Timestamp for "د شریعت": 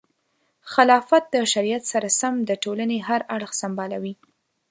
1.33-1.83